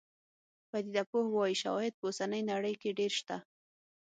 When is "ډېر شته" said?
2.99-3.37